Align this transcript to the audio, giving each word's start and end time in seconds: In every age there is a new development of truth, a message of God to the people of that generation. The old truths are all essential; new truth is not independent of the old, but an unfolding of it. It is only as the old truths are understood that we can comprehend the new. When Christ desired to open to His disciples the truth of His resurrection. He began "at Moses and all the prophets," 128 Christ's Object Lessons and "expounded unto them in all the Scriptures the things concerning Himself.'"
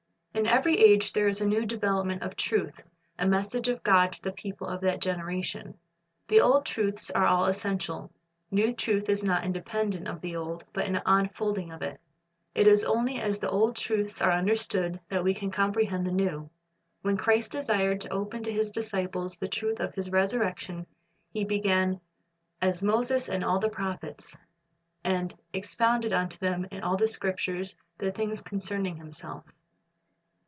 In 0.33 0.47
every 0.47 0.77
age 0.79 1.11
there 1.11 1.27
is 1.27 1.41
a 1.41 1.45
new 1.45 1.65
development 1.65 2.23
of 2.23 2.37
truth, 2.37 2.79
a 3.19 3.27
message 3.27 3.67
of 3.67 3.83
God 3.83 4.13
to 4.13 4.23
the 4.23 4.31
people 4.31 4.65
of 4.65 4.79
that 4.79 5.01
generation. 5.01 5.77
The 6.29 6.39
old 6.39 6.65
truths 6.65 7.11
are 7.11 7.25
all 7.25 7.45
essential; 7.45 8.09
new 8.49 8.73
truth 8.73 9.09
is 9.09 9.25
not 9.25 9.43
independent 9.43 10.07
of 10.07 10.21
the 10.21 10.37
old, 10.37 10.63
but 10.71 10.85
an 10.85 11.01
unfolding 11.05 11.69
of 11.71 11.81
it. 11.81 11.99
It 12.55 12.65
is 12.65 12.85
only 12.85 13.19
as 13.19 13.37
the 13.39 13.49
old 13.49 13.75
truths 13.75 14.21
are 14.21 14.31
understood 14.31 15.01
that 15.09 15.23
we 15.23 15.33
can 15.33 15.51
comprehend 15.51 16.07
the 16.07 16.11
new. 16.13 16.49
When 17.01 17.17
Christ 17.17 17.51
desired 17.51 17.99
to 18.01 18.13
open 18.13 18.41
to 18.43 18.53
His 18.53 18.71
disciples 18.71 19.37
the 19.37 19.49
truth 19.49 19.81
of 19.81 19.93
His 19.93 20.11
resurrection. 20.11 20.87
He 21.33 21.43
began 21.43 21.99
"at 22.61 22.81
Moses 22.81 23.27
and 23.27 23.43
all 23.43 23.59
the 23.59 23.69
prophets," 23.69 24.33
128 25.03 25.29
Christ's 25.61 25.75
Object 25.75 25.83
Lessons 25.83 26.09
and 26.09 26.09
"expounded 26.11 26.13
unto 26.13 26.37
them 26.39 26.67
in 26.71 26.83
all 26.83 26.95
the 26.95 27.09
Scriptures 27.09 27.75
the 27.97 28.11
things 28.13 28.41
concerning 28.41 28.95
Himself.'" 28.95 29.43